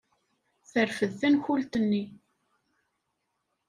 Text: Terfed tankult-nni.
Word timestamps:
Terfed 0.71 1.11
tankult-nni. 1.19 2.03